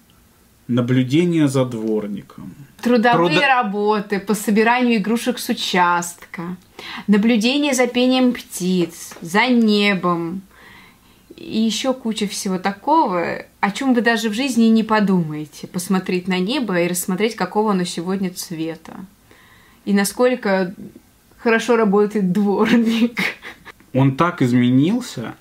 [0.68, 2.54] наблюдения за дворником.
[2.80, 3.46] Трудовые Трудо...
[3.46, 6.56] работы по собиранию игрушек с участка.
[7.06, 10.42] Наблюдение за пением птиц, за небом,
[11.36, 15.66] и еще куча всего такого, о чем вы даже в жизни не подумаете.
[15.66, 19.04] Посмотреть на небо и рассмотреть, какого оно сегодня цвета.
[19.84, 20.74] И насколько
[21.38, 23.20] хорошо работает дворник.
[23.92, 25.34] Он так изменился,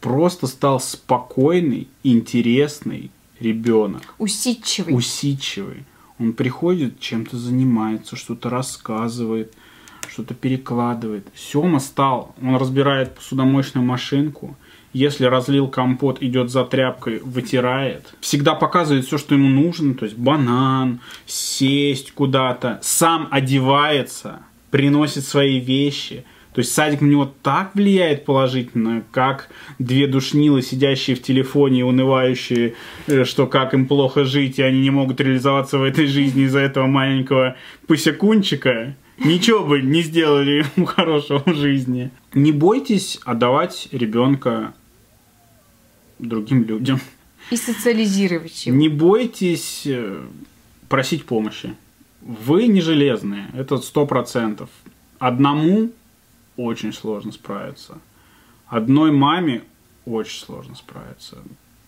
[0.00, 4.02] просто стал спокойный, интересный ребенок.
[4.18, 4.94] Усидчивый.
[4.94, 5.84] Усидчивый.
[6.18, 9.52] Он приходит, чем-то занимается, что-то рассказывает,
[10.08, 11.26] что-то перекладывает.
[11.34, 14.56] Сема стал, он разбирает посудомоечную машинку,
[14.92, 18.14] если разлил компот, идет за тряпкой, вытирает.
[18.20, 25.60] Всегда показывает все, что ему нужно, то есть банан, сесть куда-то, сам одевается, приносит свои
[25.60, 26.24] вещи.
[26.56, 31.82] То есть садик на него так влияет положительно, как две душнилы, сидящие в телефоне и
[31.82, 32.74] унывающие,
[33.06, 36.60] э, что как им плохо жить, и они не могут реализоваться в этой жизни из-за
[36.60, 38.96] этого маленького пусякунчика.
[39.18, 42.10] Ничего бы не сделали ему хорошего в жизни.
[42.36, 44.74] Не бойтесь отдавать ребенка
[46.18, 47.00] другим людям.
[47.50, 48.76] И социализировать его.
[48.76, 50.22] Не бойтесь э,
[50.90, 51.74] просить помощи.
[52.20, 54.68] Вы не железные, это сто процентов.
[55.18, 55.92] Одному
[56.58, 58.00] очень сложно справиться.
[58.66, 59.62] Одной маме
[60.04, 61.38] очень сложно справиться.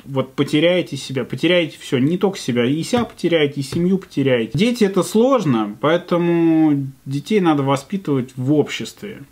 [0.07, 4.57] Вот потеряете себя, потеряете все, не только себя, и себя потеряете, и семью потеряете.
[4.57, 9.25] Дети это сложно, поэтому детей надо воспитывать в обществе.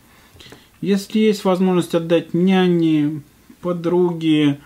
[0.81, 3.23] Если есть возможность отдать няне,
[3.61, 4.59] подруге,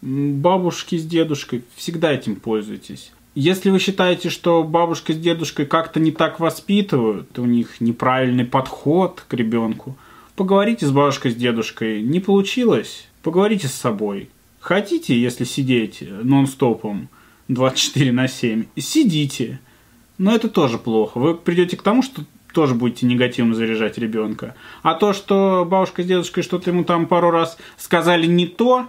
[0.00, 3.12] бабушки с дедушкой, всегда этим пользуйтесь.
[3.34, 9.24] Если вы считаете, что бабушка с дедушкой как-то не так воспитывают, у них неправильный подход
[9.26, 9.96] к ребенку,
[10.36, 12.02] поговорите с бабушкой с дедушкой.
[12.02, 13.08] Не получилось?
[13.22, 14.28] Поговорите с собой.
[14.60, 17.08] Хотите, если сидеть нон-стопом
[17.48, 19.60] 24 на 7, сидите.
[20.18, 21.18] Но это тоже плохо.
[21.18, 24.54] Вы придете к тому, что тоже будете негативно заряжать ребенка.
[24.82, 28.88] А то, что бабушка с дедушкой что-то ему там пару раз сказали не то,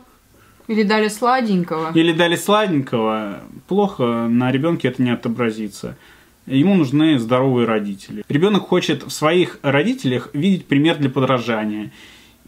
[0.68, 1.92] или дали сладенького.
[1.94, 3.42] Или дали сладенького.
[3.68, 5.98] Плохо на ребенке это не отобразится.
[6.46, 8.24] Ему нужны здоровые родители.
[8.30, 11.92] Ребенок хочет в своих родителях видеть пример для подражания.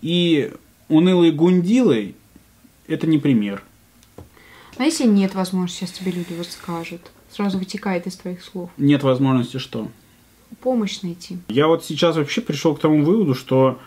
[0.02, 0.52] И
[0.90, 2.16] унылые гундилы–
[2.88, 3.64] это не пример.
[4.78, 7.02] А если нет возможности, сейчас тебе люди вот скажут?
[7.32, 8.70] Сразу вытекает из твоих слов.
[8.78, 9.90] Нет возможности что?
[10.62, 11.38] Помощь найти.
[11.48, 13.80] Я вот сейчас вообще пришел к тому выводу, что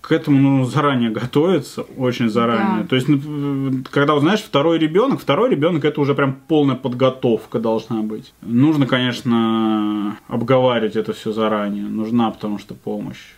[0.00, 2.82] к этому нужно заранее готовиться, очень заранее.
[2.82, 2.88] Да.
[2.88, 8.02] То есть, ну, когда, знаешь, второй ребенок, второй ребенок это уже прям полная подготовка должна
[8.02, 8.32] быть.
[8.42, 11.84] Нужно, конечно, обговаривать это все заранее.
[11.84, 13.34] Нужна, потому что помощь.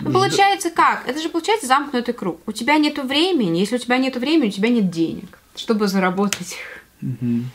[0.00, 1.06] Ну, получается как?
[1.06, 2.40] Это же получается замкнутый круг.
[2.46, 6.56] У тебя нет времени, если у тебя нет времени, у тебя нет денег, чтобы заработать.
[7.00, 7.50] Мгм.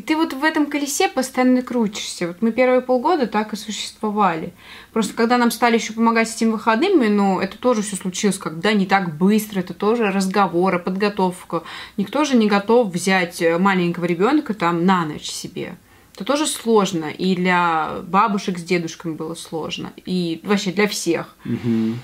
[0.00, 2.28] И ты вот в этом колесе постоянно крутишься.
[2.28, 4.54] Вот мы первые полгода так и существовали.
[4.94, 8.72] Просто когда нам стали еще помогать с этими выходными, ну, это тоже все случилось, когда
[8.72, 11.64] не так быстро, это тоже разговоры, подготовка.
[11.98, 15.76] Никто же не готов взять э, маленького ребенка там на ночь себе.
[16.14, 17.10] Это тоже сложно.
[17.10, 19.92] И для бабушек с дедушками было сложно.
[20.06, 21.36] И вообще для всех.
[21.44, 22.00] Мгм.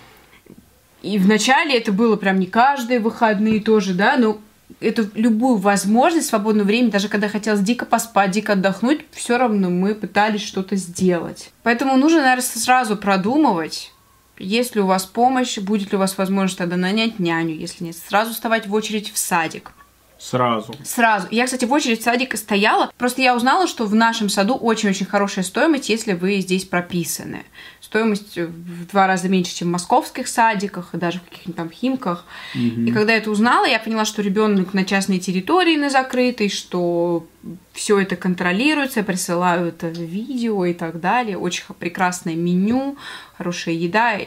[1.01, 4.39] И вначале это было прям не каждые выходные тоже, да, но
[4.81, 9.95] это любую возможность, свободное время, даже когда хотелось дико поспать, дико отдохнуть, все равно мы
[9.95, 11.51] пытались что-то сделать.
[11.63, 13.93] Поэтому нужно, наверное, сразу продумывать,
[14.39, 17.97] есть ли у вас помощь, будет ли у вас возможность тогда нанять няню, если нет,
[17.97, 19.73] сразу вставать в очередь в садик.
[20.19, 20.75] Сразу.
[20.83, 21.29] Сразу.
[21.31, 22.91] Я, кстати, в очередь в садик стояла.
[22.97, 27.45] Просто я узнала, что в нашем саду очень-очень хорошая стоимость, если вы здесь прописаны.
[27.81, 32.25] Стоимость в два раза меньше, чем в московских садиках, и даже в каких-нибудь там химках.
[32.55, 37.27] И когда я это узнала, я поняла, что ребенок на частной территории, на закрытой, что
[37.73, 41.39] все это контролируется, присылают видео и так далее.
[41.39, 42.97] Очень прекрасное меню,
[43.37, 44.19] хорошая еда.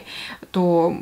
[0.52, 0.96] То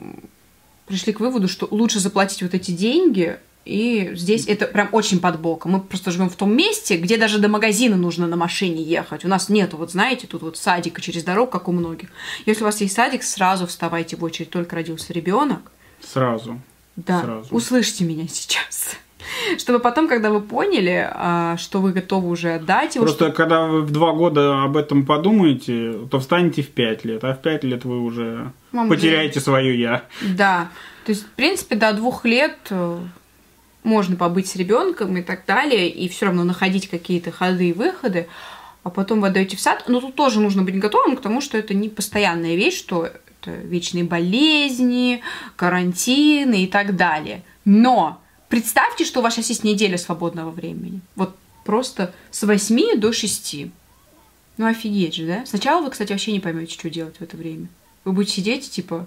[0.87, 3.38] пришли к выводу, что лучше заплатить вот эти деньги,
[3.69, 5.73] и здесь это прям очень под боком.
[5.73, 9.27] Мы просто живем в том месте, где даже до магазина нужно на машине ехать.
[9.27, 12.09] У нас нету, вот знаете, тут вот садика через дорогу, как у многих.
[12.47, 15.71] Если у вас есть садик, сразу вставайте в очередь, только родился ребенок.
[16.01, 16.59] Сразу.
[16.97, 17.55] Да, Сразу.
[17.55, 18.97] услышьте меня сейчас.
[19.59, 23.83] Чтобы потом, когда вы поняли, а, что вы готовы уже отдать его, Просто когда вы
[23.83, 27.85] в два года об этом подумаете, то встанете в пять лет, а в пять лет
[27.85, 30.05] вы уже Вам потеряете свое я.
[30.23, 30.71] Да.
[31.05, 32.99] То есть, в принципе, до двух лет э,
[33.83, 38.29] можно побыть с ребенком и так далее, и все равно находить какие-то ходы и выходы,
[38.83, 39.85] а потом вы отдаете в сад.
[39.88, 43.51] Но тут тоже нужно быть готовым к тому, что это не постоянная вещь, что это
[43.51, 45.23] вечные болезни,
[45.57, 47.43] карантины и так далее.
[47.64, 51.01] Но представьте, что у вас сейчас есть неделя свободного времени.
[51.17, 53.67] Вот просто с 8 до 6.
[54.57, 55.47] Ну, офигеть же, да?
[55.47, 57.69] Сначала вы, кстати, вообще не поймете, что делать в это время.
[58.05, 59.07] Вы будете сидеть типа,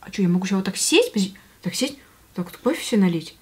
[0.00, 1.12] а что, я могу сейчас вот так сесть,
[1.62, 1.96] так сесть,
[2.36, 3.34] так вот кофе все налить,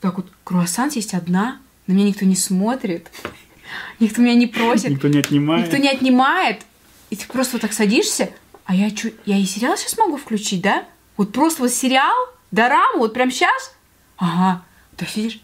[0.00, 3.10] так вот круассан съесть одна, на меня никто не смотрит,
[4.00, 5.66] никто меня не просит, Никто не отнимает.
[5.66, 6.62] никто не отнимает,
[7.10, 8.30] и ты просто вот так садишься,
[8.64, 10.84] а я что, я и сериал сейчас могу включить, да?
[11.18, 12.16] Вот просто вот сериал,
[12.50, 13.74] дораму, вот прям сейчас?
[14.16, 14.64] Ага,
[14.96, 15.40] так сидишь,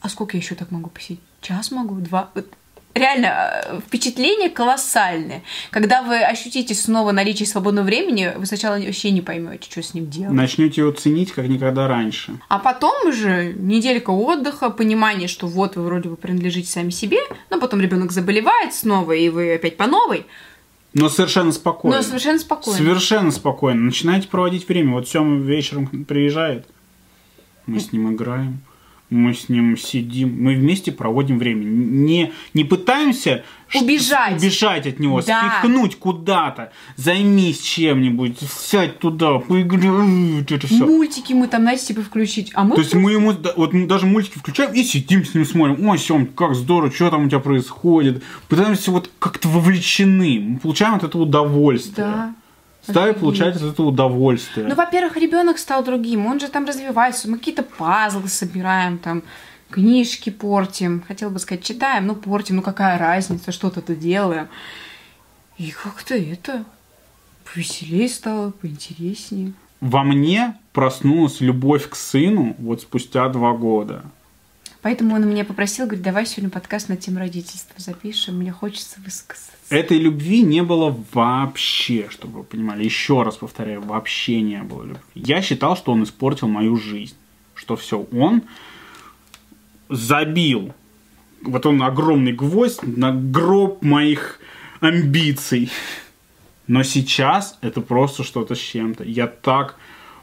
[0.00, 1.20] а сколько я еще так могу посидеть?
[1.42, 2.30] Час могу, два.
[2.34, 2.48] Вот
[2.96, 5.42] реально э, впечатление колоссальное.
[5.70, 10.08] Когда вы ощутите снова наличие свободного времени, вы сначала вообще не поймете, что с ним
[10.10, 10.34] делать.
[10.34, 12.38] Начнете его ценить, как никогда раньше.
[12.48, 17.18] А потом уже неделька отдыха, понимание, что вот вы вроде бы принадлежите сами себе,
[17.50, 20.26] но потом ребенок заболевает снова, и вы опять по новой,
[20.94, 21.98] Но совершенно спокойно.
[21.98, 22.78] но совершенно спокойно.
[22.78, 23.80] Совершенно спокойно.
[23.82, 24.92] Начинаете проводить время.
[24.92, 26.66] Вот Сема вечером приезжает,
[27.66, 28.60] мы с ним играем,
[29.10, 31.64] мы с ним сидим, мы вместе проводим время.
[31.64, 34.40] Не, не пытаемся Убежать.
[34.40, 35.60] убежать от него, Да.
[35.60, 39.90] спихнуть куда-то, займись чем-нибудь, сядь туда, поиграй,
[40.40, 40.84] вот это все.
[40.84, 42.50] Мультики мы там, знаете, типа включить.
[42.54, 45.44] А мы То есть мы ему вот мы даже мультики включаем и сидим с ним
[45.44, 45.88] смотрим.
[45.88, 48.22] Ой, Сем, как здорово, что там у тебя происходит.
[48.48, 50.40] Пытаемся вот как-то вовлечены.
[50.40, 52.06] Мы получаем от этого удовольствие.
[52.06, 52.34] Да.
[52.88, 53.20] Стали Офигеть.
[53.20, 54.66] получать от этого удовольствие.
[54.66, 59.22] Ну, во-первых, ребенок стал другим, он же там развивается, мы какие-то пазлы собираем, там
[59.70, 64.48] книжки портим, хотела бы сказать, читаем, ну портим, ну какая разница, что-то-то делаем.
[65.58, 66.64] И как-то это
[67.44, 69.52] повеселее стало, поинтереснее.
[69.80, 74.04] Во мне проснулась любовь к сыну вот спустя два года.
[74.86, 79.50] Поэтому он меня попросил, говорит, давай сегодня подкаст на тему родительства запишем, мне хочется высказаться.
[79.68, 82.84] Этой любви не было вообще, чтобы вы понимали.
[82.84, 85.00] Еще раз повторяю, вообще не было любви.
[85.16, 87.16] Я считал, что он испортил мою жизнь.
[87.56, 88.44] Что все, он
[89.88, 90.72] забил.
[91.42, 94.38] Вот он огромный гвоздь на гроб моих
[94.78, 95.68] амбиций.
[96.68, 99.02] Но сейчас это просто что-то с чем-то.
[99.02, 99.74] Я так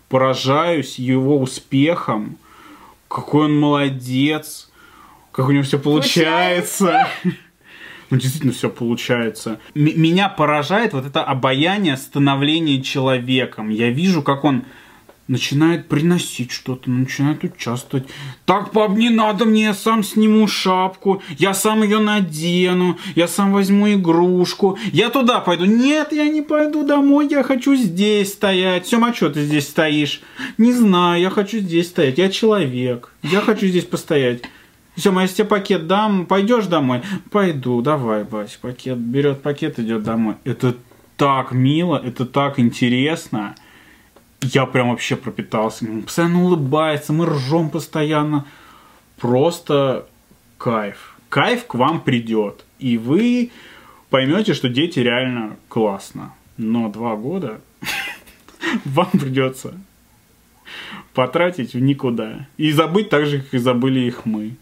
[0.07, 2.37] поражаюсь его успехом.
[3.13, 4.71] Какой он молодец.
[5.31, 7.07] Как у него все получается.
[8.09, 9.59] Ну, действительно, все получается.
[9.75, 13.69] М- меня поражает вот это обаяние становления человеком.
[13.69, 14.65] Я вижу, как он
[15.27, 18.07] начинает приносить что-то, начинает участвовать.
[18.45, 23.53] Так, пап, не надо мне, я сам сниму шапку, я сам ее надену, я сам
[23.53, 25.65] возьму игрушку, я туда пойду.
[25.65, 28.87] Нет, я не пойду домой, я хочу здесь стоять.
[28.87, 30.21] Сема, а что ты здесь стоишь?
[30.57, 34.43] Не знаю, я хочу здесь стоять, я человек, я хочу здесь постоять.
[34.95, 37.01] Сема, я тебе пакет дам, пойдешь домой?
[37.31, 40.35] Пойду, давай, Бась, пакет, берет пакет, идет домой.
[40.43, 40.75] Это
[41.17, 43.55] так мило, это так интересно
[44.43, 45.85] я прям вообще пропитался.
[45.85, 48.45] Он постоянно улыбается, мы ржем постоянно.
[49.17, 50.07] Просто
[50.57, 51.15] кайф.
[51.29, 52.65] Кайф к вам придет.
[52.79, 53.51] И вы
[54.09, 56.33] поймете, что дети реально классно.
[56.57, 57.61] Но два года
[58.85, 59.73] вам придется
[61.13, 62.47] потратить в никуда.
[62.57, 64.55] И забыть так же, как и забыли их мы.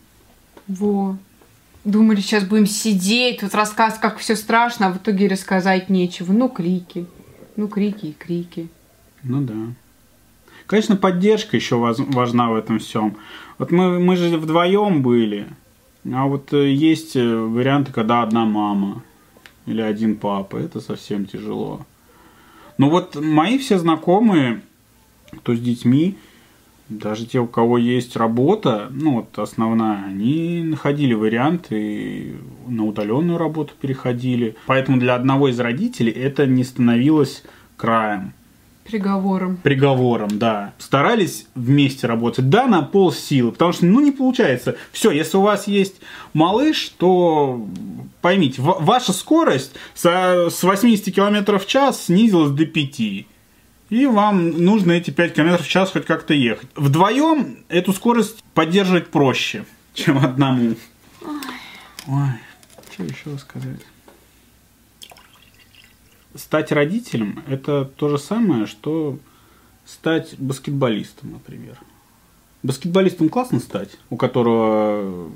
[0.67, 1.17] Во.
[1.83, 6.31] Думали, сейчас будем сидеть, тут рассказ, как все страшно, а в итоге рассказать нечего.
[6.31, 7.07] Ну, крики.
[7.55, 8.69] Ну, крики и крики.
[9.23, 9.73] Ну да.
[10.67, 13.17] Конечно, поддержка еще важна в этом всем.
[13.57, 15.47] Вот мы, мы же вдвоем были,
[16.05, 19.03] а вот э, есть э, варианты, когда одна мама
[19.65, 20.57] или один папа.
[20.57, 21.85] Это совсем тяжело.
[22.77, 24.61] Но вот мои все знакомые,
[25.31, 26.17] кто с детьми,
[26.89, 32.35] даже те, у кого есть работа, ну вот основная, они находили варианты
[32.67, 34.55] на удаленную работу переходили.
[34.65, 37.43] Поэтому для одного из родителей это не становилось
[37.77, 38.33] краем.
[38.91, 39.57] Приговором.
[39.57, 40.73] Приговором, да.
[40.77, 44.75] Старались вместе работать, да, на пол силы, потому что, ну, не получается.
[44.91, 46.01] Все, если у вас есть
[46.33, 47.65] малыш, то
[48.21, 52.99] поймите, ваша скорость со, с 80 км в час снизилась до 5.
[52.99, 56.69] И вам нужно эти 5 км в час хоть как-то ехать.
[56.75, 59.63] Вдвоем эту скорость поддерживать проще,
[59.93, 60.75] чем одному.
[61.21, 61.29] Ой,
[62.07, 62.33] Ой
[62.91, 63.79] что еще сказать?
[66.35, 69.17] Стать родителем– это то же самое, что
[69.85, 71.77] стать баскетболистом, например.
[72.63, 75.31] Баскетболистом классно стать, у которого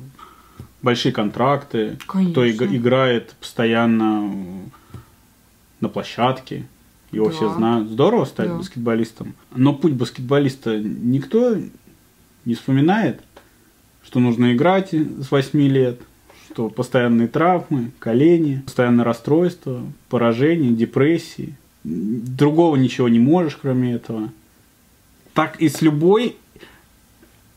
[0.82, 2.32] большие контракты, Конечно.
[2.32, 4.32] кто играет постоянно
[5.80, 6.68] на площадке,
[7.12, 7.32] его да.
[7.32, 7.90] все знают.
[7.90, 8.58] Здорово стать да.
[8.58, 9.36] баскетболистом.
[9.56, 11.58] Но путь баскетболиста никто
[12.46, 13.22] не вспоминает,
[14.04, 16.02] что нужно играть с 8 лет–
[16.56, 21.54] что постоянные травмы, колени, постоянное расстройство, поражение, депрессии.
[21.84, 24.32] Другого ничего не можешь, кроме этого.
[25.34, 26.38] Так и с любой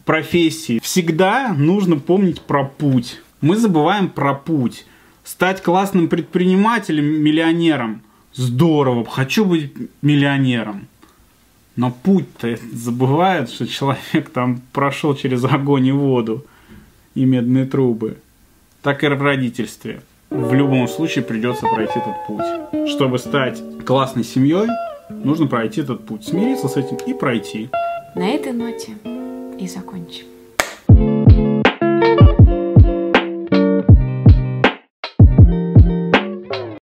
[0.04, 0.80] профессией.
[0.80, 3.20] Всегда нужно помнить про путь.
[3.40, 4.84] Мы забываем про путь.
[5.22, 8.02] Стать классным предпринимателем, миллионером.
[8.34, 9.72] Здорово, хочу быть
[10.02, 10.88] миллионером.
[11.76, 16.44] Но путь-то забывает, что человек там прошел через огонь и воду
[17.14, 18.18] и медные трубы
[18.82, 20.00] так и в родительстве.
[20.30, 22.88] В любом случае придется пройти этот путь.
[22.90, 24.68] Чтобы стать классной семьей,
[25.10, 27.70] нужно пройти этот путь, смириться с этим и пройти.
[28.14, 28.92] На этой ноте
[29.58, 30.26] и закончим.